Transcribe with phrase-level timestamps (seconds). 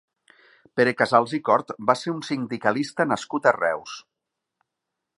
[0.79, 3.99] Pere Casals i Cort va ser un sindicalista nascut a Reus.